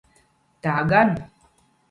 [0.67, 1.13] Tā gan.